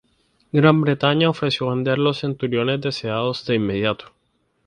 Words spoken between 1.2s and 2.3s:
ofreció vender los